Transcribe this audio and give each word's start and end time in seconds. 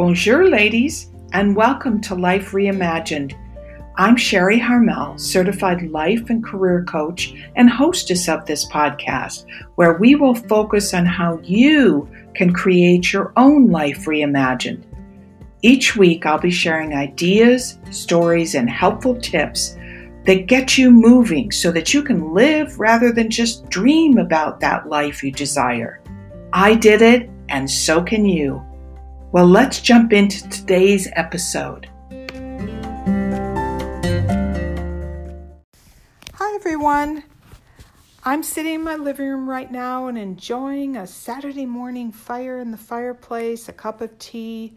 Bonjour, 0.00 0.48
ladies, 0.48 1.10
and 1.34 1.54
welcome 1.54 2.00
to 2.00 2.14
Life 2.14 2.52
Reimagined. 2.52 3.34
I'm 3.98 4.16
Sherry 4.16 4.58
Harmel, 4.58 5.20
certified 5.20 5.82
life 5.90 6.30
and 6.30 6.42
career 6.42 6.84
coach 6.84 7.34
and 7.54 7.68
hostess 7.68 8.26
of 8.26 8.46
this 8.46 8.66
podcast, 8.66 9.44
where 9.74 9.98
we 9.98 10.14
will 10.14 10.34
focus 10.34 10.94
on 10.94 11.04
how 11.04 11.38
you 11.44 12.08
can 12.34 12.50
create 12.50 13.12
your 13.12 13.34
own 13.36 13.68
life 13.68 14.06
reimagined. 14.06 14.84
Each 15.60 15.94
week, 15.96 16.24
I'll 16.24 16.38
be 16.38 16.50
sharing 16.50 16.94
ideas, 16.94 17.78
stories, 17.90 18.54
and 18.54 18.70
helpful 18.70 19.20
tips 19.20 19.76
that 20.24 20.46
get 20.46 20.78
you 20.78 20.90
moving 20.90 21.52
so 21.52 21.70
that 21.72 21.92
you 21.92 22.02
can 22.02 22.32
live 22.32 22.80
rather 22.80 23.12
than 23.12 23.28
just 23.28 23.68
dream 23.68 24.16
about 24.16 24.60
that 24.60 24.88
life 24.88 25.22
you 25.22 25.30
desire. 25.30 26.00
I 26.54 26.74
did 26.74 27.02
it, 27.02 27.28
and 27.50 27.70
so 27.70 28.02
can 28.02 28.24
you. 28.24 28.64
Well, 29.32 29.46
let's 29.46 29.80
jump 29.80 30.12
into 30.12 30.48
today's 30.48 31.08
episode. 31.12 31.88
Hi, 36.34 36.54
everyone. 36.56 37.22
I'm 38.24 38.42
sitting 38.42 38.74
in 38.74 38.82
my 38.82 38.96
living 38.96 39.28
room 39.28 39.48
right 39.48 39.70
now 39.70 40.08
and 40.08 40.18
enjoying 40.18 40.96
a 40.96 41.06
Saturday 41.06 41.64
morning 41.64 42.10
fire 42.10 42.58
in 42.58 42.72
the 42.72 42.76
fireplace, 42.76 43.68
a 43.68 43.72
cup 43.72 44.00
of 44.00 44.18
tea, 44.18 44.76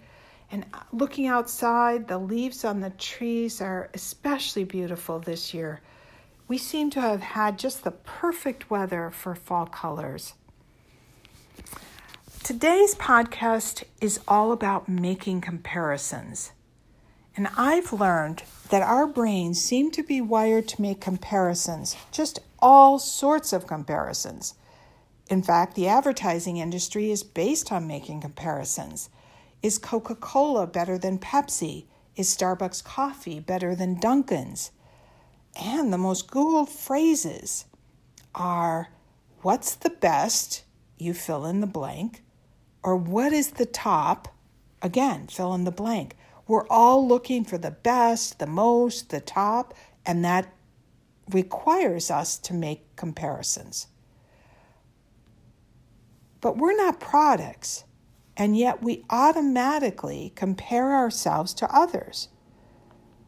and 0.52 0.68
looking 0.92 1.26
outside. 1.26 2.08
The 2.08 2.20
leaves 2.20 2.64
on 2.64 2.80
the 2.80 2.92
trees 2.92 3.60
are 3.60 3.90
especially 3.96 4.66
beautiful 4.66 5.18
this 5.18 5.56
year. 5.56 5.82
We 6.48 6.60
seem 6.60 6.92
to 6.92 7.02
have 7.02 7.22
had 7.22 7.58
just 7.58 7.84
the 7.84 7.90
perfect 7.90 8.70
weather 8.70 9.10
for 9.10 9.34
fall 9.34 9.66
colors. 9.66 10.36
Today's 12.44 12.94
podcast 12.94 13.86
is 14.02 14.20
all 14.28 14.52
about 14.52 14.90
making 14.90 15.40
comparisons. 15.40 16.52
And 17.38 17.48
I've 17.56 17.94
learned 17.94 18.44
that 18.68 18.82
our 18.82 19.08
brains 19.08 19.64
seem 19.64 19.92
to 19.92 20.04
be 20.04 20.20
wired 20.20 20.68
to 20.68 20.82
make 20.82 21.00
comparisons, 21.00 21.96
just 22.12 22.40
all 22.60 23.00
sorts 23.00 23.54
of 23.54 23.66
comparisons. 23.66 24.56
In 25.30 25.42
fact, 25.42 25.76
the 25.76 25.88
advertising 25.88 26.58
industry 26.58 27.12
is 27.12 27.24
based 27.24 27.72
on 27.72 27.88
making 27.88 28.20
comparisons. 28.20 29.10
Is 29.62 29.78
Coca 29.78 30.14
Cola 30.14 30.68
better 30.68 30.98
than 30.98 31.20
Pepsi? 31.20 31.86
Is 32.18 32.28
Starbucks 32.28 32.84
coffee 32.84 33.40
better 33.40 33.74
than 33.74 34.02
Dunkin's? 34.02 34.72
And 35.56 35.94
the 35.94 35.98
most 35.98 36.28
Googled 36.30 36.68
phrases 36.68 37.64
are 38.36 38.90
What's 39.44 39.76
the 39.76 39.92
best? 39.92 40.66
You 40.98 41.14
fill 41.14 41.46
in 41.46 41.62
the 41.62 41.68
blank 41.68 42.22
or 42.84 42.96
what 42.96 43.34
is 43.34 43.52
the 43.52 43.66
top? 43.66 44.28
Again, 44.82 45.28
fill 45.28 45.54
in 45.54 45.64
the 45.64 45.72
blank. 45.72 46.16
We're 46.48 46.68
all 46.68 47.08
looking 47.08 47.46
for 47.46 47.58
the 47.58 47.72
best, 47.72 48.40
the 48.40 48.48
most, 48.48 49.10
the 49.10 49.22
top, 49.22 49.74
and 50.06 50.26
that 50.26 50.54
requires 51.32 52.12
us 52.12 52.38
to 52.40 52.54
make 52.54 52.96
comparisons. 52.96 53.88
But 56.42 56.58
we're 56.58 56.76
not 56.76 57.00
products, 57.00 57.86
and 58.36 58.58
yet 58.58 58.84
we 58.84 59.06
automatically 59.10 60.34
compare 60.36 60.92
ourselves 60.92 61.54
to 61.56 61.74
others. 61.74 62.28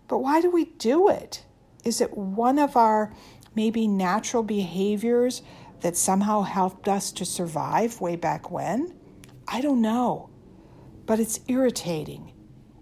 But 0.09 0.17
why 0.17 0.41
do 0.41 0.51
we 0.51 0.65
do 0.65 1.07
it? 1.07 1.45
Is 1.85 2.01
it 2.01 2.17
one 2.17 2.59
of 2.59 2.75
our 2.75 3.13
maybe 3.55 3.87
natural 3.87 4.43
behaviors 4.43 5.41
that 5.79 5.95
somehow 5.95 6.41
helped 6.41 6.89
us 6.89 7.11
to 7.13 7.25
survive 7.25 8.01
way 8.01 8.17
back 8.17 8.51
when? 8.51 8.93
I 9.47 9.61
don't 9.61 9.81
know, 9.81 10.29
but 11.05 11.19
it's 11.19 11.39
irritating. 11.47 12.31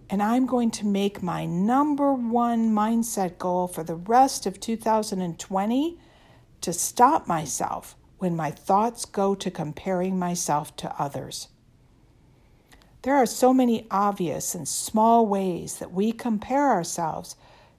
And 0.10 0.22
I'm 0.22 0.46
going 0.46 0.72
to 0.72 0.86
make 0.86 1.24
my 1.24 1.46
number 1.46 2.14
one 2.14 2.70
mindset 2.70 3.38
goal 3.38 3.68
for 3.68 3.84
the 3.84 3.96
rest 3.96 4.46
of 4.46 4.60
2020 4.60 6.00
to 6.62 6.74
stop 6.74 7.28
myself 7.28 7.96
when 8.20 8.36
my 8.36 8.52
thoughts 8.52 9.06
go 9.06 9.36
to 9.36 9.52
comparing 9.52 10.18
myself 10.18 10.76
to 10.78 11.02
others. 11.02 11.50
There 13.02 13.16
are 13.16 13.26
so 13.26 13.54
many 13.54 13.86
obvious 13.92 14.56
and 14.56 14.66
small 14.66 15.28
ways 15.28 15.80
that 15.80 15.92
we 15.92 16.14
compare 16.14 16.70
ourselves 16.70 17.36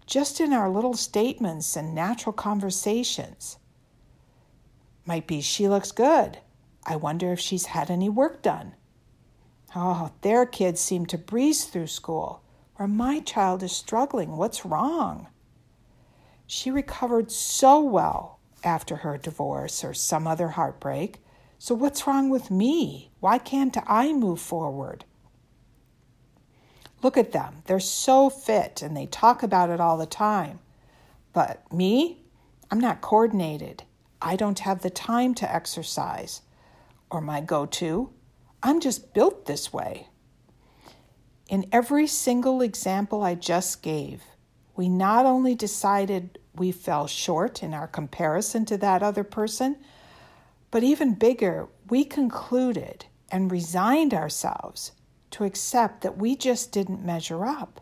just 0.06 0.38
in 0.40 0.52
our 0.52 0.68
little 0.68 0.92
statements 0.92 1.76
and 1.76 1.94
natural 1.94 2.34
conversations. 2.34 3.56
Might 5.06 5.26
be, 5.26 5.40
she 5.40 5.66
looks 5.66 5.92
good. 5.92 6.38
I 6.86 6.96
wonder 6.96 7.32
if 7.32 7.40
she's 7.40 7.66
had 7.66 7.90
any 7.90 8.08
work 8.08 8.42
done. 8.42 8.74
Oh, 9.74 10.12
their 10.20 10.46
kids 10.46 10.80
seem 10.80 11.06
to 11.06 11.18
breeze 11.18 11.64
through 11.64 11.88
school, 11.88 12.42
where 12.76 12.88
my 12.88 13.20
child 13.20 13.62
is 13.62 13.72
struggling. 13.72 14.36
What's 14.36 14.64
wrong? 14.64 15.28
She 16.46 16.70
recovered 16.70 17.32
so 17.32 17.80
well 17.80 18.38
after 18.62 18.96
her 18.96 19.18
divorce 19.18 19.82
or 19.82 19.94
some 19.94 20.26
other 20.26 20.48
heartbreak. 20.48 21.18
So, 21.58 21.74
what's 21.74 22.06
wrong 22.06 22.28
with 22.28 22.50
me? 22.50 23.10
Why 23.20 23.38
can't 23.38 23.76
I 23.86 24.12
move 24.12 24.40
forward? 24.40 25.04
Look 27.02 27.16
at 27.16 27.32
them. 27.32 27.62
They're 27.66 27.80
so 27.80 28.30
fit 28.30 28.82
and 28.82 28.96
they 28.96 29.06
talk 29.06 29.42
about 29.42 29.70
it 29.70 29.80
all 29.80 29.96
the 29.96 30.06
time. 30.06 30.60
But 31.32 31.70
me, 31.72 32.22
I'm 32.70 32.80
not 32.80 33.00
coordinated. 33.00 33.82
I 34.22 34.36
don't 34.36 34.60
have 34.60 34.82
the 34.82 34.90
time 34.90 35.34
to 35.34 35.54
exercise. 35.54 36.40
Or 37.14 37.20
my 37.20 37.40
go 37.40 37.64
to, 37.64 38.10
I'm 38.60 38.80
just 38.80 39.14
built 39.14 39.46
this 39.46 39.72
way. 39.72 40.08
In 41.48 41.68
every 41.70 42.08
single 42.08 42.60
example 42.60 43.22
I 43.22 43.36
just 43.36 43.82
gave, 43.82 44.24
we 44.74 44.88
not 44.88 45.24
only 45.24 45.54
decided 45.54 46.40
we 46.56 46.72
fell 46.72 47.06
short 47.06 47.62
in 47.62 47.72
our 47.72 47.86
comparison 47.86 48.64
to 48.64 48.76
that 48.78 49.04
other 49.04 49.22
person, 49.22 49.76
but 50.72 50.82
even 50.82 51.14
bigger, 51.14 51.68
we 51.88 52.04
concluded 52.04 53.06
and 53.30 53.52
resigned 53.52 54.12
ourselves 54.12 54.90
to 55.30 55.44
accept 55.44 56.00
that 56.00 56.18
we 56.18 56.34
just 56.34 56.72
didn't 56.72 57.06
measure 57.06 57.46
up. 57.46 57.80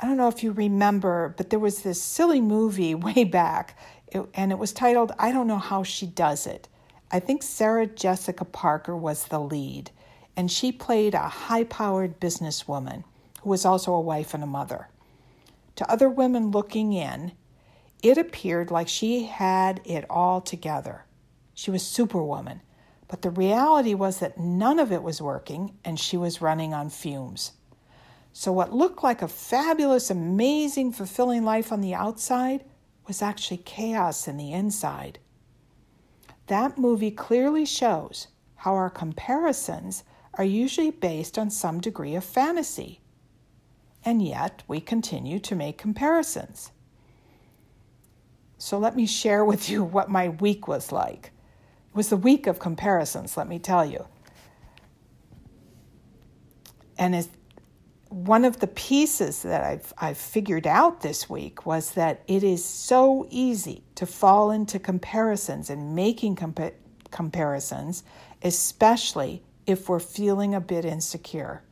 I 0.00 0.06
don't 0.06 0.16
know 0.16 0.26
if 0.26 0.42
you 0.42 0.50
remember, 0.50 1.34
but 1.36 1.50
there 1.50 1.60
was 1.60 1.82
this 1.82 2.02
silly 2.02 2.40
movie 2.40 2.94
way 2.96 3.22
back, 3.22 3.78
and 4.34 4.50
it 4.50 4.58
was 4.58 4.72
titled 4.72 5.12
I 5.20 5.30
Don't 5.30 5.46
Know 5.46 5.58
How 5.58 5.84
She 5.84 6.08
Does 6.08 6.48
It. 6.48 6.66
I 7.14 7.20
think 7.20 7.42
Sarah 7.42 7.86
Jessica 7.86 8.46
Parker 8.46 8.96
was 8.96 9.26
the 9.26 9.38
lead, 9.38 9.90
and 10.34 10.50
she 10.50 10.72
played 10.72 11.12
a 11.12 11.28
high 11.28 11.64
powered 11.64 12.18
businesswoman 12.18 13.04
who 13.42 13.50
was 13.50 13.66
also 13.66 13.92
a 13.92 14.00
wife 14.00 14.32
and 14.32 14.42
a 14.42 14.46
mother. 14.46 14.88
To 15.76 15.90
other 15.90 16.08
women 16.08 16.50
looking 16.50 16.94
in, 16.94 17.32
it 18.02 18.16
appeared 18.16 18.70
like 18.70 18.88
she 18.88 19.24
had 19.24 19.82
it 19.84 20.06
all 20.08 20.40
together. 20.40 21.04
She 21.52 21.70
was 21.70 21.86
superwoman, 21.86 22.62
but 23.08 23.20
the 23.20 23.30
reality 23.30 23.92
was 23.92 24.20
that 24.20 24.38
none 24.38 24.78
of 24.78 24.90
it 24.90 25.02
was 25.02 25.20
working 25.20 25.76
and 25.84 26.00
she 26.00 26.16
was 26.16 26.40
running 26.40 26.72
on 26.72 26.88
fumes. 26.88 27.52
So, 28.32 28.50
what 28.52 28.72
looked 28.72 29.04
like 29.04 29.20
a 29.20 29.28
fabulous, 29.28 30.10
amazing, 30.10 30.92
fulfilling 30.92 31.44
life 31.44 31.70
on 31.70 31.82
the 31.82 31.92
outside 31.92 32.64
was 33.06 33.20
actually 33.20 33.58
chaos 33.58 34.26
in 34.26 34.38
the 34.38 34.52
inside. 34.52 35.18
That 36.52 36.76
movie 36.76 37.10
clearly 37.10 37.64
shows 37.64 38.26
how 38.56 38.74
our 38.74 38.90
comparisons 38.90 40.04
are 40.34 40.44
usually 40.44 40.90
based 40.90 41.38
on 41.38 41.48
some 41.48 41.80
degree 41.80 42.14
of 42.14 42.24
fantasy. 42.24 43.00
And 44.04 44.20
yet 44.20 44.62
we 44.68 44.78
continue 44.78 45.38
to 45.38 45.54
make 45.56 45.78
comparisons. 45.78 46.70
So 48.58 48.78
let 48.78 48.94
me 48.94 49.06
share 49.06 49.46
with 49.46 49.70
you 49.70 49.82
what 49.82 50.10
my 50.10 50.28
week 50.28 50.68
was 50.68 50.92
like. 50.92 51.32
It 51.88 51.96
was 51.96 52.10
the 52.10 52.18
week 52.18 52.46
of 52.46 52.58
comparisons, 52.58 53.38
let 53.38 53.48
me 53.48 53.58
tell 53.58 53.86
you. 53.86 54.06
And 56.98 57.16
as 57.16 57.30
one 58.12 58.44
of 58.44 58.60
the 58.60 58.66
pieces 58.66 59.40
that 59.40 59.64
I've, 59.64 59.90
I've 59.96 60.18
figured 60.18 60.66
out 60.66 61.00
this 61.00 61.30
week 61.30 61.64
was 61.64 61.92
that 61.92 62.22
it 62.26 62.44
is 62.44 62.62
so 62.62 63.26
easy 63.30 63.84
to 63.94 64.04
fall 64.04 64.50
into 64.50 64.78
comparisons 64.78 65.70
and 65.70 65.94
making 65.94 66.36
compa- 66.36 66.74
comparisons, 67.10 68.04
especially 68.42 69.42
if 69.66 69.88
we're 69.88 69.98
feeling 69.98 70.54
a 70.54 70.60
bit 70.60 70.84
insecure. 70.84 71.62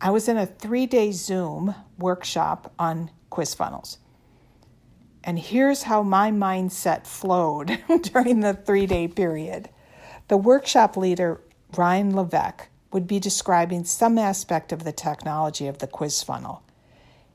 I 0.00 0.10
was 0.10 0.28
in 0.28 0.36
a 0.36 0.46
three 0.46 0.86
day 0.86 1.10
Zoom 1.10 1.74
workshop 1.98 2.72
on 2.78 3.10
quiz 3.30 3.54
funnels. 3.54 3.98
And 5.24 5.36
here's 5.36 5.82
how 5.82 6.04
my 6.04 6.30
mindset 6.30 7.08
flowed 7.08 7.82
during 8.02 8.38
the 8.38 8.54
three 8.54 8.86
day 8.86 9.08
period. 9.08 9.68
The 10.28 10.36
workshop 10.36 10.96
leader, 10.96 11.40
Ryan 11.76 12.14
Levesque, 12.14 12.68
would 12.94 13.06
be 13.06 13.18
describing 13.18 13.84
some 13.84 14.16
aspect 14.16 14.72
of 14.72 14.84
the 14.84 14.92
technology 14.92 15.66
of 15.66 15.78
the 15.78 15.86
quiz 15.86 16.22
funnel. 16.22 16.62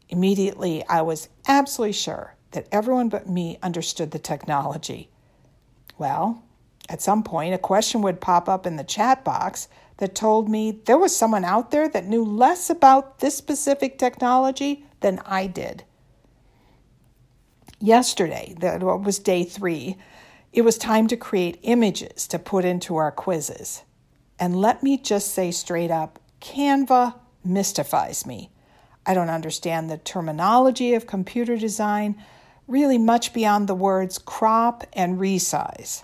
Immediately, 0.07 0.83
I 0.87 1.03
was 1.03 1.29
absolutely 1.47 1.93
sure 1.93 2.35
that 2.51 2.67
everyone 2.71 3.09
but 3.09 3.29
me 3.29 3.59
understood 3.61 4.09
the 4.09 4.19
technology. 4.19 5.09
Well, 5.97 6.41
At 6.89 7.03
some 7.03 7.21
point, 7.21 7.53
a 7.53 7.59
question 7.59 8.01
would 8.01 8.19
pop 8.19 8.49
up 8.49 8.65
in 8.65 8.75
the 8.75 8.83
chat 8.83 9.23
box 9.23 9.67
that 9.97 10.15
told 10.15 10.49
me 10.49 10.81
there 10.85 10.97
was 10.97 11.15
someone 11.15 11.45
out 11.45 11.69
there 11.69 11.87
that 11.87 12.07
knew 12.07 12.23
less 12.25 12.69
about 12.69 13.19
this 13.19 13.37
specific 13.37 13.99
technology 13.99 14.85
than 15.01 15.19
I 15.25 15.45
did. 15.45 15.83
Yesterday, 17.79 18.55
that 18.59 18.81
was 18.81 19.19
day 19.19 19.43
three, 19.43 19.97
it 20.51 20.63
was 20.63 20.79
time 20.79 21.07
to 21.07 21.15
create 21.15 21.59
images 21.61 22.27
to 22.27 22.39
put 22.39 22.65
into 22.65 22.95
our 22.95 23.11
quizzes. 23.11 23.83
And 24.39 24.55
let 24.55 24.81
me 24.81 24.97
just 24.97 25.33
say 25.33 25.51
straight 25.51 25.91
up 25.91 26.19
Canva 26.41 27.15
mystifies 27.43 28.25
me. 28.25 28.49
I 29.05 29.13
don't 29.13 29.29
understand 29.29 29.89
the 29.89 29.97
terminology 29.97 30.93
of 30.93 31.07
computer 31.07 31.57
design, 31.57 32.21
really 32.67 32.97
much 32.97 33.33
beyond 33.33 33.67
the 33.67 33.75
words 33.75 34.17
crop 34.17 34.85
and 34.93 35.19
resize. 35.19 36.03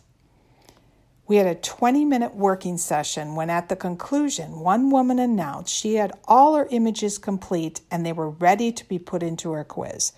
We 1.28 1.38
had 1.38 1.48
a 1.48 1.56
20 1.56 2.06
minute 2.06 2.36
working 2.36 2.78
session 2.78 3.36
when, 3.36 3.50
at 3.50 3.70
the 3.70 3.76
conclusion, 3.76 4.60
one 4.60 4.92
woman 4.92 5.18
announced 5.18 5.74
she 5.74 5.96
had 5.96 6.12
all 6.28 6.56
her 6.56 6.68
images 6.70 7.18
complete 7.18 7.82
and 7.90 8.06
they 8.06 8.14
were 8.14 8.30
ready 8.30 8.72
to 8.72 8.88
be 8.88 9.00
put 9.00 9.24
into 9.24 9.52
her 9.52 9.64
quiz. 9.64 10.12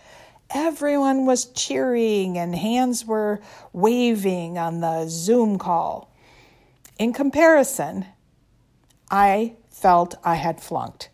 Everyone 0.50 1.26
was 1.26 1.46
cheering 1.46 2.38
and 2.38 2.56
hands 2.56 3.06
were 3.06 3.40
waving 3.72 4.58
on 4.58 4.82
the 4.82 5.08
Zoom 5.08 5.58
call. 5.58 6.12
In 7.00 7.14
comparison, 7.14 8.06
I 9.12 9.56
felt 9.70 10.16
I 10.24 10.36
had 10.36 10.62
flunked. 10.62 11.10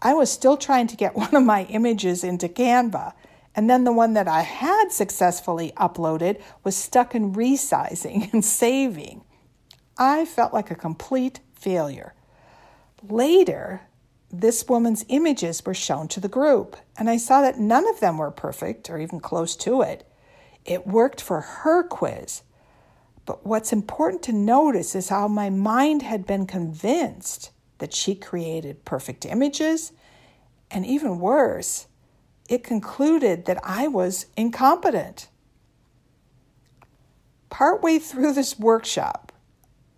I 0.00 0.14
was 0.14 0.30
still 0.30 0.56
trying 0.56 0.88
to 0.88 0.96
get 0.96 1.14
one 1.16 1.34
of 1.34 1.44
my 1.44 1.64
images 1.64 2.24
into 2.24 2.48
Canva 2.48 3.12
and 3.54 3.68
then 3.68 3.84
the 3.84 3.92
one 3.92 4.14
that 4.14 4.28
I 4.28 4.42
had 4.42 4.90
successfully 4.90 5.72
uploaded 5.76 6.40
was 6.64 6.76
stuck 6.76 7.14
in 7.14 7.34
resizing 7.34 8.32
and 8.32 8.44
saving. 8.44 9.24
I 9.98 10.24
felt 10.24 10.54
like 10.54 10.70
a 10.70 10.76
complete 10.76 11.40
failure. 11.54 12.14
Later, 13.02 13.82
this 14.30 14.66
woman's 14.68 15.04
images 15.08 15.64
were 15.64 15.74
shown 15.74 16.08
to 16.08 16.20
the 16.20 16.28
group, 16.28 16.76
and 16.96 17.10
I 17.10 17.18
saw 17.18 17.42
that 17.42 17.58
none 17.58 17.86
of 17.88 18.00
them 18.00 18.16
were 18.16 18.30
perfect 18.30 18.88
or 18.88 18.98
even 18.98 19.20
close 19.20 19.54
to 19.56 19.82
it. 19.82 20.08
It 20.64 20.86
worked 20.86 21.20
for 21.20 21.40
her 21.40 21.82
quiz. 21.82 22.42
But 23.24 23.46
what's 23.46 23.72
important 23.72 24.22
to 24.24 24.32
notice 24.32 24.94
is 24.94 25.08
how 25.08 25.28
my 25.28 25.48
mind 25.50 26.02
had 26.02 26.26
been 26.26 26.46
convinced 26.46 27.50
that 27.78 27.92
she 27.92 28.14
created 28.14 28.84
perfect 28.84 29.24
images, 29.24 29.92
and 30.70 30.84
even 30.86 31.18
worse, 31.18 31.86
it 32.48 32.64
concluded 32.64 33.44
that 33.44 33.60
I 33.62 33.88
was 33.88 34.26
incompetent. 34.36 35.28
Partway 37.50 37.98
through 37.98 38.32
this 38.32 38.58
workshop, 38.58 39.32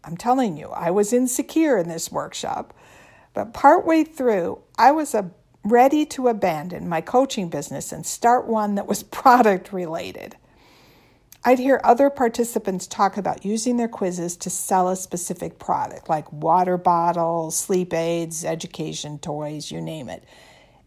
I'm 0.02 0.16
telling 0.16 0.56
you, 0.56 0.68
I 0.68 0.90
was 0.90 1.12
insecure 1.12 1.78
in 1.78 1.88
this 1.88 2.12
workshop, 2.12 2.74
but 3.32 3.54
partway 3.54 4.04
through, 4.04 4.60
I 4.76 4.92
was 4.92 5.14
ready 5.64 6.04
to 6.06 6.28
abandon 6.28 6.88
my 6.88 7.00
coaching 7.00 7.48
business 7.48 7.90
and 7.90 8.04
start 8.04 8.46
one 8.46 8.74
that 8.74 8.86
was 8.86 9.02
product 9.20 9.72
related. 9.72 10.36
I'd 11.46 11.58
hear 11.58 11.78
other 11.84 12.08
participants 12.08 12.86
talk 12.86 13.18
about 13.18 13.44
using 13.44 13.76
their 13.76 13.88
quizzes 13.88 14.34
to 14.38 14.50
sell 14.50 14.88
a 14.88 14.96
specific 14.96 15.58
product, 15.58 16.08
like 16.08 16.32
water 16.32 16.78
bottles, 16.78 17.54
sleep 17.54 17.92
aids, 17.92 18.46
education 18.46 19.18
toys, 19.18 19.70
you 19.70 19.82
name 19.82 20.08
it. 20.08 20.24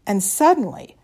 And 0.04 0.20
suddenly, 0.20 0.96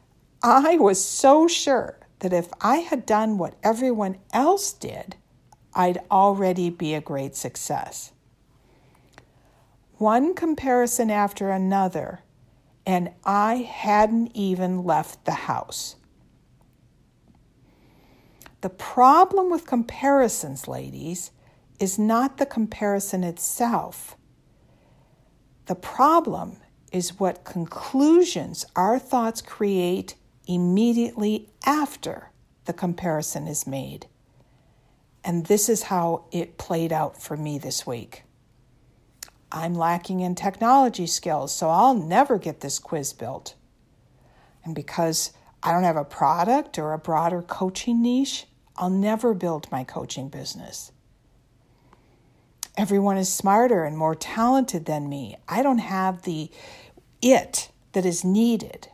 I 0.42 0.76
was 0.78 1.02
so 1.02 1.46
sure 1.46 2.00
that 2.18 2.32
if 2.32 2.48
I 2.60 2.78
had 2.78 3.06
done 3.06 3.38
what 3.38 3.54
everyone 3.62 4.18
else 4.32 4.72
did, 4.72 5.16
I'd 5.72 6.00
already 6.10 6.70
be 6.70 6.94
a 6.94 7.00
great 7.00 7.36
success. 7.36 8.12
One 9.98 10.34
comparison 10.34 11.10
after 11.10 11.50
another, 11.50 12.20
and 12.84 13.10
I 13.24 13.56
hadn't 13.56 14.32
even 14.34 14.82
left 14.84 15.24
the 15.24 15.32
house. 15.32 15.94
The 18.64 18.70
problem 18.70 19.50
with 19.50 19.66
comparisons, 19.66 20.66
ladies, 20.66 21.32
is 21.78 21.98
not 21.98 22.38
the 22.38 22.46
comparison 22.46 23.22
itself. 23.22 24.16
The 25.66 25.74
problem 25.74 26.56
is 26.90 27.20
what 27.20 27.44
conclusions 27.44 28.64
our 28.74 28.98
thoughts 28.98 29.42
create 29.42 30.14
immediately 30.48 31.50
after 31.66 32.30
the 32.64 32.72
comparison 32.72 33.46
is 33.46 33.66
made. 33.66 34.06
And 35.22 35.44
this 35.44 35.68
is 35.68 35.82
how 35.82 36.24
it 36.32 36.56
played 36.56 36.90
out 36.90 37.20
for 37.20 37.36
me 37.36 37.58
this 37.58 37.86
week. 37.86 38.22
I'm 39.52 39.74
lacking 39.74 40.20
in 40.20 40.34
technology 40.34 41.06
skills, 41.06 41.54
so 41.54 41.68
I'll 41.68 41.92
never 41.92 42.38
get 42.38 42.60
this 42.60 42.78
quiz 42.78 43.12
built. 43.12 43.56
And 44.64 44.74
because 44.74 45.34
I 45.62 45.70
don't 45.70 45.82
have 45.82 45.98
a 45.98 46.04
product 46.04 46.78
or 46.78 46.94
a 46.94 46.98
broader 46.98 47.42
coaching 47.42 48.00
niche, 48.00 48.46
I'll 48.76 48.90
never 48.90 49.34
build 49.34 49.70
my 49.70 49.84
coaching 49.84 50.28
business. 50.28 50.92
Everyone 52.76 53.16
is 53.16 53.32
smarter 53.32 53.84
and 53.84 53.96
more 53.96 54.16
talented 54.16 54.86
than 54.86 55.08
me. 55.08 55.36
I 55.48 55.62
don't 55.62 55.78
have 55.78 56.22
the 56.22 56.50
it 57.22 57.70
that 57.92 58.04
is 58.04 58.24
needed 58.24 58.88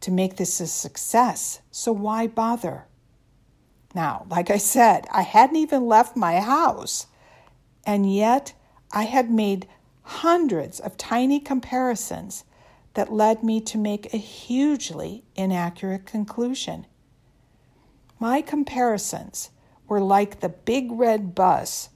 to 0.00 0.10
make 0.10 0.36
this 0.36 0.60
a 0.60 0.66
success, 0.66 1.60
so 1.70 1.92
why 1.92 2.26
bother? 2.26 2.86
Now, 3.94 4.26
like 4.30 4.50
I 4.50 4.58
said, 4.58 5.06
I 5.12 5.22
hadn't 5.22 5.56
even 5.56 5.86
left 5.86 6.16
my 6.16 6.40
house, 6.40 7.06
and 7.86 8.12
yet 8.12 8.54
I 8.92 9.04
had 9.04 9.30
made 9.30 9.68
hundreds 10.02 10.80
of 10.80 10.96
tiny 10.96 11.40
comparisons 11.40 12.44
that 12.94 13.12
led 13.12 13.42
me 13.42 13.60
to 13.60 13.76
make 13.76 14.12
a 14.12 14.18
hugely 14.18 15.24
inaccurate 15.36 16.06
conclusion. 16.06 16.86
My 18.18 18.40
comparisons 18.42 19.50
were 19.86 20.00
like 20.00 20.40
the 20.40 20.48
big 20.48 20.90
red 20.90 21.34
bus 21.34 21.90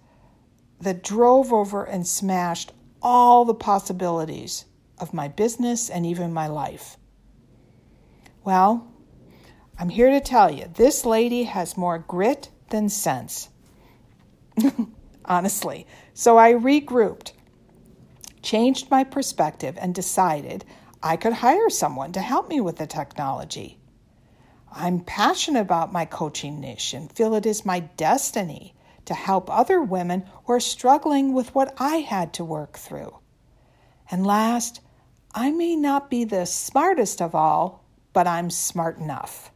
that 0.80 1.02
drove 1.02 1.52
over 1.52 1.84
and 1.84 2.06
smashed 2.06 2.72
all 3.00 3.44
the 3.44 3.54
possibilities 3.54 4.64
of 4.98 5.12
my 5.12 5.28
business 5.28 5.90
and 5.90 6.06
even 6.06 6.32
my 6.32 6.46
life. 6.46 6.96
Well, 8.44 8.88
I'm 9.78 9.88
here 9.88 10.10
to 10.10 10.20
tell 10.20 10.50
you 10.50 10.66
this 10.72 11.04
lady 11.04 11.44
has 11.44 11.76
more 11.76 11.98
grit 11.98 12.50
than 12.70 12.88
sense. 12.88 13.48
Honestly. 15.24 15.86
So 16.14 16.38
I 16.38 16.52
regrouped, 16.52 17.32
changed 18.42 18.90
my 18.90 19.02
perspective, 19.02 19.76
and 19.80 19.94
decided 19.94 20.64
I 21.02 21.16
could 21.16 21.32
hire 21.32 21.70
someone 21.70 22.12
to 22.12 22.20
help 22.20 22.48
me 22.48 22.60
with 22.60 22.76
the 22.76 22.86
technology. 22.86 23.81
I'm 24.74 25.00
passionate 25.00 25.60
about 25.60 25.92
my 25.92 26.04
coaching 26.04 26.60
niche 26.60 26.94
and 26.94 27.12
feel 27.12 27.34
it 27.34 27.46
is 27.46 27.64
my 27.64 27.80
destiny 27.80 28.74
to 29.04 29.14
help 29.14 29.50
other 29.50 29.82
women 29.82 30.24
who 30.44 30.54
are 30.54 30.60
struggling 30.60 31.32
with 31.32 31.54
what 31.54 31.74
I 31.78 31.96
had 31.96 32.32
to 32.34 32.44
work 32.44 32.78
through. 32.78 33.18
And 34.10 34.26
last, 34.26 34.80
I 35.34 35.50
may 35.50 35.76
not 35.76 36.10
be 36.10 36.24
the 36.24 36.46
smartest 36.46 37.20
of 37.20 37.34
all, 37.34 37.84
but 38.12 38.26
I'm 38.26 38.50
smart 38.50 38.98
enough. 38.98 39.50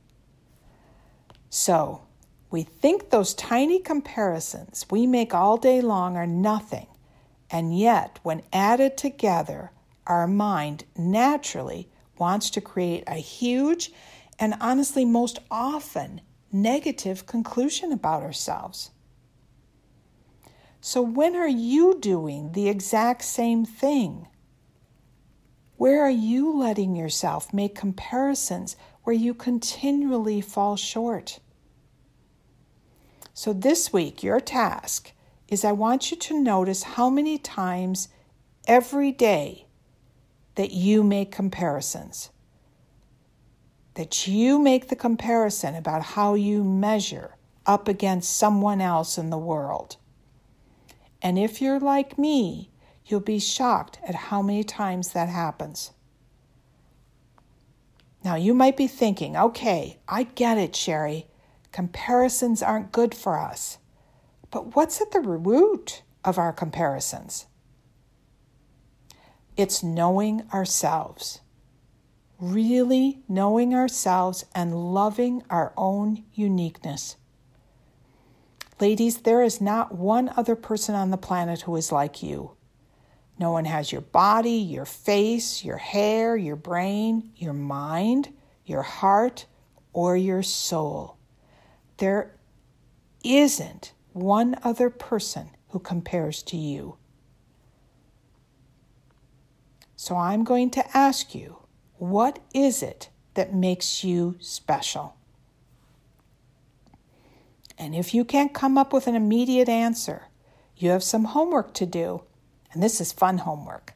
So, 1.51 2.03
we 2.51 2.63
think 2.63 3.11
those 3.11 3.35
tiny 3.35 3.79
comparisons 3.79 4.87
we 4.91 5.07
make 5.07 5.35
all 5.35 5.57
day 5.57 5.81
long 5.81 6.17
are 6.17 6.27
nothing, 6.27 6.87
and 7.51 7.77
yet, 7.77 8.19
when 8.23 8.43
added 8.53 8.97
together, 8.97 9.71
our 10.07 10.27
mind 10.27 10.85
naturally 10.97 11.89
wants 12.19 12.51
to 12.51 12.61
create 12.61 13.05
a 13.07 13.15
huge 13.15 13.93
and 14.39 14.55
honestly, 14.61 15.05
most 15.05 15.39
often, 15.51 16.21
negative 16.53 17.27
conclusion 17.27 17.93
about 17.93 18.23
ourselves. 18.23 18.91
So, 20.81 21.03
when 21.03 21.35
are 21.35 21.49
you 21.49 21.99
doing 21.99 22.53
the 22.53 22.69
exact 22.69 23.23
same 23.25 23.65
thing? 23.65 24.29
Where 25.77 26.03
are 26.03 26.11
you 26.11 26.57
letting 26.57 26.95
yourself 26.97 27.53
make 27.53 27.75
comparisons 27.75 28.77
where 29.05 29.17
you 29.17 29.35
continually 29.35 30.41
fall 30.41 30.77
short? 30.77 31.41
So, 33.35 33.53
this 33.53 33.93
week, 33.93 34.23
your 34.23 34.41
task 34.41 35.13
is 35.49 35.65
I 35.65 35.73
want 35.73 36.11
you 36.11 36.17
to 36.17 36.41
notice 36.41 36.83
how 36.83 37.11
many 37.11 37.39
times 37.39 38.09
every 38.67 39.13
day 39.13 39.67
that 40.55 40.73
you 40.73 41.03
make 41.03 41.31
comparisons. 41.31 42.31
That 43.97 44.27
you 44.27 44.59
make 44.59 44.89
the 44.89 44.97
comparison 44.97 45.75
about 45.75 46.03
how 46.03 46.35
you 46.35 46.65
measure 46.65 47.37
up 47.67 47.89
against 47.89 48.37
someone 48.37 48.81
else 48.81 49.19
in 49.19 49.29
the 49.29 49.39
world. 49.39 49.97
And 51.21 51.39
if 51.39 51.61
you're 51.61 51.81
like 51.81 52.17
me, 52.17 52.71
You'll 53.07 53.21
be 53.21 53.39
shocked 53.39 54.01
at 54.07 54.15
how 54.17 54.43
many 54.43 54.65
times 54.65 55.13
that 55.13 55.29
happens. 55.29 55.93
Now, 58.25 58.35
you 58.35 58.53
might 58.53 58.77
be 58.77 58.89
thinking, 58.89 59.37
okay, 59.37 60.01
I 60.09 60.25
get 60.25 60.59
it, 60.59 60.75
Sherry. 60.75 61.29
Comparisons 61.71 62.63
aren't 62.63 62.91
good 62.91 63.15
for 63.15 63.39
us. 63.39 63.79
But 64.51 64.75
what's 64.75 65.01
at 65.01 65.13
the 65.13 65.21
root 65.21 66.03
of 66.25 66.37
our 66.37 66.53
comparisons? 66.53 67.47
It's 69.57 69.85
knowing 69.85 70.43
ourselves, 70.53 71.41
really 72.39 73.21
knowing 73.29 73.75
ourselves 73.75 74.45
and 74.55 74.93
loving 74.95 75.43
our 75.49 75.73
own 75.77 76.25
uniqueness. 76.35 77.17
Ladies, 78.79 79.19
there 79.19 79.43
is 79.43 79.61
not 79.61 79.95
one 79.95 80.31
other 80.37 80.55
person 80.55 80.95
on 80.95 81.11
the 81.11 81.17
planet 81.17 81.63
who 81.63 81.77
is 81.77 81.91
like 81.91 82.23
you. 82.23 82.53
No 83.39 83.53
one 83.53 83.65
has 83.65 83.93
your 83.93 84.03
body, 84.03 84.51
your 84.51 84.85
face, 84.85 85.65
your 85.65 85.77
hair, 85.77 86.37
your 86.37 86.57
brain, 86.57 87.31
your 87.37 87.53
mind, 87.53 88.33
your 88.65 88.83
heart, 88.83 89.47
or 89.93 90.17
your 90.17 90.43
soul. 90.43 91.17
There 91.99 92.35
isn't 93.25 93.93
one 94.13 94.57
other 94.63 94.91
person 94.91 95.51
who 95.69 95.79
compares 95.79 96.43
to 96.45 96.57
you. 96.57 96.97
So 99.97 100.17
I'm 100.17 100.45
going 100.45 100.71
to 100.71 100.97
ask 100.97 101.35
you 101.35 101.59
what 101.99 102.39
is 102.55 102.83
it 102.83 103.09
that 103.35 103.55
makes 103.55 104.05
you 104.05 104.37
special? 104.41 105.17
And 107.79 107.95
if 107.95 108.15
you 108.15 108.25
can't 108.25 108.55
come 108.55 108.79
up 108.79 108.93
with 108.93 109.07
an 109.07 109.15
immediate 109.15 109.69
answer, 109.69 110.29
you 110.77 110.91
have 110.91 111.03
some 111.03 111.25
homework 111.25 111.75
to 111.75 111.87
do. 111.87 112.23
And 112.73 112.83
this 112.83 113.01
is 113.01 113.13
fun 113.13 113.39
homework. 113.39 113.95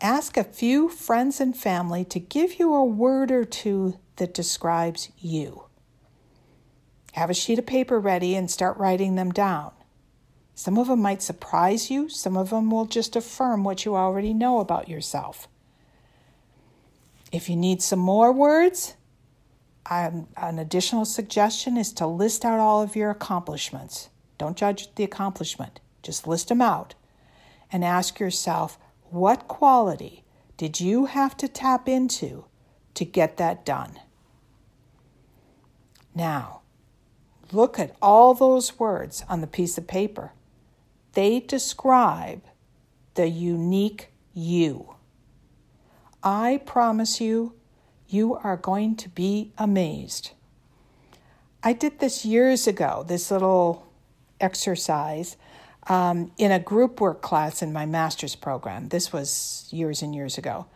Ask 0.00 0.36
a 0.36 0.44
few 0.44 0.88
friends 0.88 1.40
and 1.40 1.56
family 1.56 2.04
to 2.06 2.18
give 2.18 2.58
you 2.58 2.74
a 2.74 2.84
word 2.84 3.30
or 3.30 3.44
two 3.44 3.98
that 4.16 4.34
describes 4.34 5.10
you. 5.18 5.64
Have 7.12 7.30
a 7.30 7.34
sheet 7.34 7.58
of 7.58 7.66
paper 7.66 8.00
ready 8.00 8.34
and 8.34 8.50
start 8.50 8.76
writing 8.78 9.14
them 9.14 9.30
down. 9.30 9.72
Some 10.54 10.76
of 10.76 10.88
them 10.88 11.00
might 11.00 11.22
surprise 11.22 11.90
you, 11.90 12.08
some 12.08 12.36
of 12.36 12.50
them 12.50 12.70
will 12.70 12.86
just 12.86 13.16
affirm 13.16 13.64
what 13.64 13.84
you 13.84 13.96
already 13.96 14.34
know 14.34 14.60
about 14.60 14.88
yourself. 14.88 15.48
If 17.32 17.48
you 17.48 17.56
need 17.56 17.82
some 17.82 17.98
more 17.98 18.30
words, 18.30 18.94
um, 19.90 20.28
an 20.36 20.58
additional 20.58 21.06
suggestion 21.06 21.78
is 21.78 21.92
to 21.94 22.06
list 22.06 22.44
out 22.44 22.60
all 22.60 22.82
of 22.82 22.94
your 22.94 23.10
accomplishments. 23.10 24.10
Don't 24.36 24.56
judge 24.56 24.94
the 24.94 25.04
accomplishment, 25.04 25.80
just 26.02 26.26
list 26.26 26.48
them 26.48 26.60
out 26.60 26.94
and 27.72 27.82
ask 27.84 28.20
yourself 28.20 28.78
what 29.10 29.48
quality 29.48 30.24
did 30.58 30.78
you 30.78 31.06
have 31.06 31.36
to 31.38 31.48
tap 31.48 31.88
into 31.88 32.44
to 32.94 33.04
get 33.04 33.38
that 33.38 33.64
done? 33.64 33.98
Now, 36.14 36.60
look 37.50 37.78
at 37.78 37.96
all 38.02 38.34
those 38.34 38.78
words 38.78 39.24
on 39.28 39.40
the 39.40 39.46
piece 39.46 39.78
of 39.78 39.86
paper. 39.86 40.32
They 41.14 41.40
describe 41.40 42.42
the 43.14 43.28
unique 43.28 44.12
you. 44.34 44.96
I 46.22 46.60
promise 46.64 47.20
you, 47.20 47.54
you 48.08 48.34
are 48.36 48.56
going 48.56 48.96
to 48.96 49.08
be 49.08 49.52
amazed. 49.58 50.32
I 51.62 51.72
did 51.72 51.98
this 51.98 52.24
years 52.24 52.66
ago, 52.66 53.04
this 53.06 53.30
little 53.30 53.86
exercise 54.40 55.36
um, 55.88 56.30
in 56.38 56.52
a 56.52 56.58
group 56.58 57.00
work 57.00 57.22
class 57.22 57.62
in 57.62 57.72
my 57.72 57.86
master's 57.86 58.36
program. 58.36 58.88
This 58.88 59.12
was 59.12 59.68
years 59.70 60.02
and 60.02 60.14
years 60.14 60.38
ago. 60.38 60.66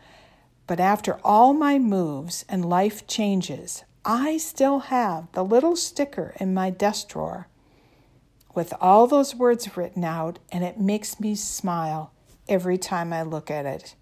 But 0.66 0.80
after 0.80 1.20
all 1.22 1.52
my 1.52 1.78
moves 1.78 2.44
and 2.48 2.64
life 2.64 3.06
changes, 3.06 3.84
I 4.04 4.36
still 4.38 4.80
have 4.80 5.30
the 5.32 5.44
little 5.44 5.76
sticker 5.76 6.34
in 6.40 6.54
my 6.54 6.70
desk 6.70 7.08
drawer 7.08 7.48
with 8.54 8.72
all 8.80 9.06
those 9.06 9.34
words 9.34 9.76
written 9.76 10.02
out, 10.02 10.38
and 10.50 10.64
it 10.64 10.80
makes 10.80 11.20
me 11.20 11.34
smile 11.34 12.10
every 12.48 12.78
time 12.78 13.12
I 13.12 13.22
look 13.22 13.50
at 13.50 13.66
it. 13.66 13.94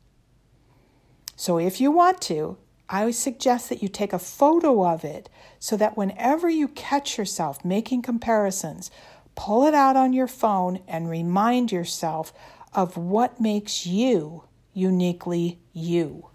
So 1.36 1.58
if 1.58 1.80
you 1.80 1.90
want 1.90 2.20
to, 2.22 2.56
I 2.88 3.10
suggest 3.10 3.68
that 3.68 3.82
you 3.82 3.88
take 3.88 4.12
a 4.12 4.18
photo 4.18 4.86
of 4.86 5.04
it 5.04 5.28
so 5.58 5.76
that 5.76 5.96
whenever 5.96 6.48
you 6.48 6.68
catch 6.68 7.16
yourself 7.18 7.64
making 7.64 8.02
comparisons, 8.02 8.90
pull 9.34 9.66
it 9.66 9.74
out 9.74 9.96
on 9.96 10.12
your 10.12 10.26
phone 10.26 10.80
and 10.86 11.08
remind 11.08 11.72
yourself 11.72 12.32
of 12.72 12.96
what 12.96 13.40
makes 13.40 13.86
you 13.86 14.44
uniquely 14.72 15.58
you. 15.72 16.28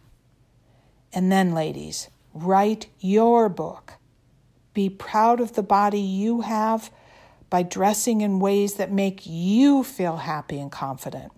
And 1.13 1.31
then, 1.31 1.53
ladies, 1.53 2.09
write 2.33 2.87
your 2.99 3.49
book. 3.49 3.93
Be 4.73 4.89
proud 4.89 5.39
of 5.39 5.53
the 5.53 5.63
body 5.63 5.99
you 5.99 6.41
have 6.41 6.91
by 7.49 7.63
dressing 7.63 8.21
in 8.21 8.39
ways 8.39 8.75
that 8.75 8.91
make 8.91 9.21
you 9.25 9.83
feel 9.83 10.17
happy 10.17 10.59
and 10.59 10.71
confident. 10.71 11.31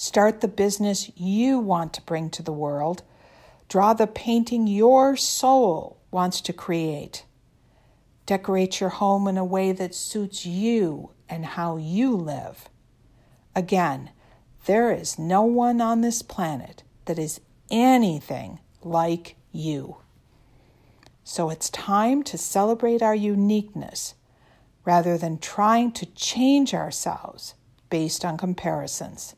Start 0.00 0.42
the 0.42 0.46
business 0.46 1.10
you 1.16 1.58
want 1.58 1.92
to 1.94 2.02
bring 2.02 2.30
to 2.30 2.40
the 2.40 2.52
world. 2.52 3.02
Draw 3.68 3.94
the 3.94 4.06
painting 4.06 4.68
your 4.68 5.16
soul 5.16 6.00
wants 6.12 6.40
to 6.42 6.52
create. 6.52 7.24
Decorate 8.24 8.78
your 8.78 8.90
home 8.90 9.26
in 9.26 9.36
a 9.36 9.44
way 9.44 9.72
that 9.72 9.96
suits 9.96 10.46
you 10.46 11.10
and 11.28 11.44
how 11.44 11.78
you 11.78 12.14
live. 12.14 12.68
Again, 13.56 14.10
there 14.66 14.92
is 14.92 15.18
no 15.18 15.42
one 15.42 15.80
on 15.80 16.00
this 16.00 16.22
planet 16.22 16.84
that 17.06 17.18
is 17.18 17.40
anything 17.68 18.60
like 18.84 19.34
you. 19.50 19.96
So 21.24 21.50
it's 21.50 21.70
time 21.70 22.22
to 22.22 22.38
celebrate 22.38 23.02
our 23.02 23.16
uniqueness 23.16 24.14
rather 24.84 25.18
than 25.18 25.38
trying 25.38 25.90
to 25.90 26.06
change 26.06 26.72
ourselves 26.72 27.54
based 27.90 28.24
on 28.24 28.38
comparisons. 28.38 29.34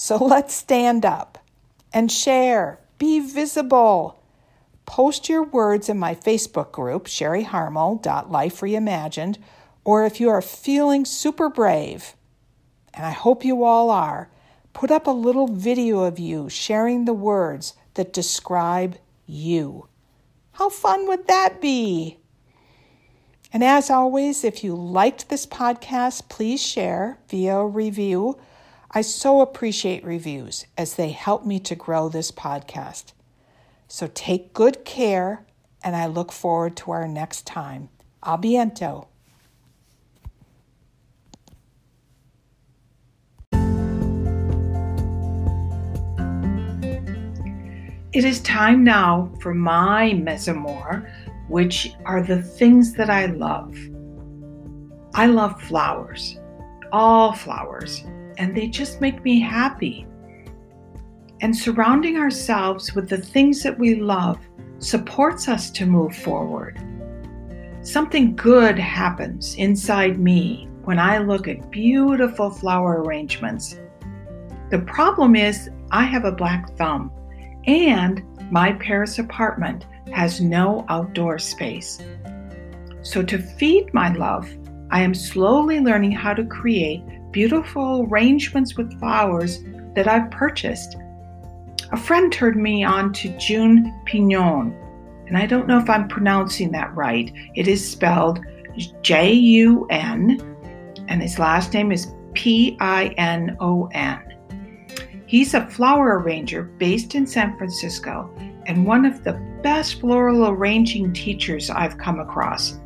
So 0.00 0.16
let's 0.16 0.54
stand 0.54 1.04
up 1.04 1.36
and 1.92 2.10
share, 2.10 2.80
be 2.96 3.20
visible 3.20 4.20
post 4.86 5.28
your 5.28 5.44
words 5.44 5.90
in 5.90 5.98
my 5.98 6.14
Facebook 6.14 6.72
group, 6.72 7.06
Sherry 7.06 7.44
Harmel, 7.44 8.00
Life 8.28 8.60
Reimagined, 8.60 9.36
or 9.84 10.06
if 10.06 10.18
you 10.18 10.30
are 10.30 10.40
feeling 10.40 11.04
super 11.04 11.50
brave, 11.50 12.16
and 12.94 13.04
I 13.04 13.10
hope 13.10 13.44
you 13.44 13.62
all 13.62 13.90
are, 13.90 14.30
put 14.72 14.90
up 14.90 15.06
a 15.06 15.12
little 15.12 15.46
video 15.46 16.00
of 16.00 16.18
you 16.18 16.48
sharing 16.48 17.04
the 17.04 17.12
words 17.12 17.74
that 17.94 18.12
describe 18.12 18.96
you. 19.26 19.86
How 20.52 20.70
fun 20.70 21.06
would 21.08 21.26
that 21.26 21.60
be? 21.60 22.18
And 23.52 23.62
as 23.62 23.90
always, 23.90 24.44
if 24.44 24.64
you 24.64 24.74
liked 24.74 25.28
this 25.28 25.46
podcast, 25.46 26.30
please 26.30 26.60
share 26.60 27.18
via 27.28 27.64
review. 27.64 28.40
I 28.92 29.02
so 29.02 29.40
appreciate 29.40 30.04
reviews 30.04 30.66
as 30.76 30.96
they 30.96 31.10
help 31.10 31.46
me 31.46 31.60
to 31.60 31.76
grow 31.76 32.08
this 32.08 32.32
podcast. 32.32 33.12
So 33.86 34.08
take 34.14 34.52
good 34.52 34.84
care, 34.84 35.46
and 35.84 35.94
I 35.94 36.06
look 36.06 36.32
forward 36.32 36.76
to 36.78 36.90
our 36.90 37.06
next 37.06 37.46
time. 37.46 37.88
Abiento. 38.24 39.06
It 48.12 48.24
is 48.24 48.40
time 48.40 48.82
now 48.82 49.32
for 49.40 49.54
my 49.54 50.14
mesomoir, 50.14 51.08
which 51.48 51.92
are 52.04 52.24
the 52.24 52.42
things 52.42 52.94
that 52.94 53.08
I 53.08 53.26
love. 53.26 53.78
I 55.14 55.26
love 55.26 55.62
flowers, 55.62 56.36
all 56.90 57.32
flowers, 57.32 58.04
and 58.40 58.56
they 58.56 58.66
just 58.66 59.02
make 59.02 59.22
me 59.22 59.38
happy 59.38 60.06
and 61.42 61.54
surrounding 61.56 62.16
ourselves 62.16 62.94
with 62.94 63.08
the 63.08 63.16
things 63.16 63.62
that 63.62 63.78
we 63.78 63.96
love 63.96 64.38
supports 64.78 65.46
us 65.46 65.70
to 65.70 65.86
move 65.86 66.16
forward. 66.16 66.80
Something 67.82 68.34
good 68.34 68.78
happens 68.78 69.54
inside 69.56 70.18
me 70.18 70.68
when 70.84 70.98
I 70.98 71.18
look 71.18 71.48
at 71.48 71.70
beautiful 71.70 72.50
flower 72.50 73.02
arrangements. 73.02 73.78
The 74.70 74.80
problem 74.80 75.36
is, 75.36 75.68
I 75.90 76.04
have 76.04 76.24
a 76.24 76.32
black 76.32 76.76
thumb, 76.76 77.12
and 77.66 78.22
my 78.50 78.72
Paris 78.74 79.18
apartment 79.18 79.86
has 80.12 80.40
no 80.40 80.86
outdoor 80.88 81.38
space. 81.38 82.00
So, 83.02 83.22
to 83.22 83.38
feed 83.38 83.92
my 83.92 84.12
love, 84.14 84.48
I 84.90 85.02
am 85.02 85.14
slowly 85.14 85.80
learning 85.80 86.12
how 86.12 86.34
to 86.34 86.44
create 86.44 87.02
beautiful 87.30 88.06
arrangements 88.08 88.76
with 88.76 88.98
flowers 88.98 89.62
that 89.94 90.08
I've 90.08 90.30
purchased 90.30 90.96
a 91.92 91.96
friend 91.96 92.32
turned 92.32 92.62
me 92.62 92.84
on 92.84 93.12
to 93.14 93.36
Jun 93.36 93.92
Pinon, 94.04 94.72
and 95.26 95.36
I 95.36 95.44
don't 95.44 95.66
know 95.66 95.78
if 95.78 95.90
I'm 95.90 96.06
pronouncing 96.06 96.70
that 96.70 96.94
right. 96.94 97.32
It 97.56 97.66
is 97.66 97.88
spelled 97.88 98.38
J 99.02 99.32
U 99.32 99.88
N, 99.90 100.38
and 101.08 101.20
his 101.20 101.40
last 101.40 101.74
name 101.74 101.90
is 101.90 102.14
P 102.34 102.76
I 102.78 103.06
N 103.18 103.56
O 103.58 103.88
N. 103.92 104.22
He's 105.26 105.54
a 105.54 105.66
flower 105.66 106.20
arranger 106.20 106.62
based 106.62 107.16
in 107.16 107.26
San 107.26 107.58
Francisco 107.58 108.32
and 108.66 108.86
one 108.86 109.04
of 109.04 109.24
the 109.24 109.32
best 109.62 110.00
floral 110.00 110.48
arranging 110.48 111.12
teachers 111.12 111.70
I've 111.70 111.98
come 111.98 112.20
across. 112.20 112.78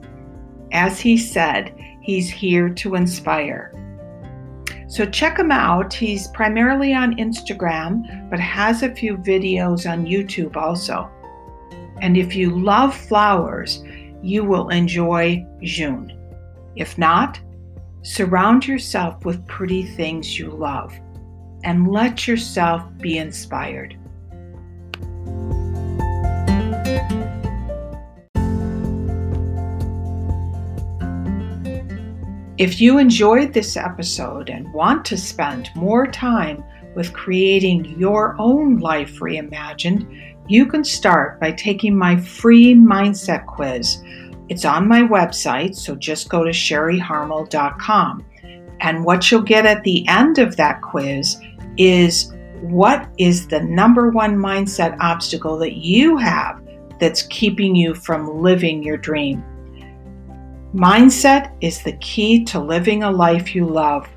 As 0.73 0.99
he 0.99 1.19
said, 1.19 1.75
he's 2.01 2.31
here 2.31 2.71
to 2.71 2.95
inspire. 2.95 3.71
So 4.95 5.05
check 5.05 5.41
him 5.41 5.51
out. 5.51 5.93
He's 5.93 6.29
primarily 6.29 6.95
on 6.95 7.17
Instagram, 7.17 8.31
but 8.31 8.39
has 8.39 8.85
a 8.85 8.95
few 8.95 9.17
videos 9.17 9.91
on 9.91 10.07
YouTube 10.07 10.55
also. 10.55 11.11
And 12.01 12.17
if 12.17 12.37
you 12.37 12.57
love 12.57 12.95
flowers, 12.95 13.83
you 14.23 14.45
will 14.45 14.69
enjoy 14.69 15.45
Jun. 15.65 16.13
If 16.77 16.97
not, 16.97 17.41
surround 18.03 18.69
yourself 18.69 19.25
with 19.25 19.45
pretty 19.49 19.83
things 19.83 20.39
you 20.39 20.51
love 20.51 20.95
and 21.65 21.89
let 21.89 22.29
yourself 22.29 22.85
be 22.99 23.19
inspired. 23.19 23.99
If 32.57 32.81
you 32.81 32.99
enjoyed 32.99 33.53
this 33.53 33.77
episode 33.77 34.49
and 34.49 34.73
want 34.73 35.05
to 35.07 35.17
spend 35.17 35.71
more 35.75 36.07
time 36.07 36.63
with 36.95 37.13
creating 37.13 37.99
your 37.99 38.37
own 38.39 38.79
life 38.79 39.19
reimagined, 39.19 40.37
you 40.47 40.65
can 40.65 40.85
start 40.85 41.41
by 41.41 41.51
taking 41.51 41.99
my 41.99 42.17
free 42.17 42.73
mindset 42.73 43.45
quiz. 43.47 44.01
It's 44.49 44.65
on 44.65 44.87
my 44.87 45.03
website, 45.03 45.75
so 45.75 45.97
just 45.97 46.29
go 46.29 46.45
to 46.45 46.51
sherryharmel.com. 46.51 48.25
And 48.81 49.05
what 49.05 49.33
you'll 49.33 49.43
get 49.43 49.67
at 49.67 49.83
the 49.83 50.07
end 50.07 50.39
of 50.39 50.55
that 50.55 50.81
quiz 50.81 51.37
is 51.77 52.33
what 52.61 53.09
is 53.19 53.49
the 53.49 53.65
number 53.65 54.11
one 54.11 54.37
mindset 54.37 54.97
obstacle 55.01 55.59
that 55.59 55.75
you 55.75 56.17
have 56.19 56.63
that's 57.01 57.23
keeping 57.23 57.75
you 57.75 57.95
from 57.97 58.43
living 58.43 58.81
your 58.85 58.97
dream? 58.97 59.45
Mindset 60.75 61.53
is 61.61 61.85
the 61.85 61.93
key 61.99 62.43
to 62.47 62.59
living 62.59 63.05
a 63.05 63.11
life 63.11 63.55
you 63.55 63.65
love. 63.65 64.09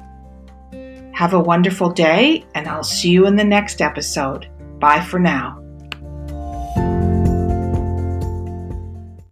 Have 1.14 1.36
a 1.36 1.40
wonderful 1.40 1.92
day, 1.92 2.48
and 2.56 2.68
I'll 2.68 2.84
see 2.84 3.12
you 3.12 3.28
in 3.28 3.36
the 3.36 3.44
next 3.44 3.80
episode. 3.80 4.50
Bye 4.80 5.02
for 5.02 5.20
now. 5.20 5.64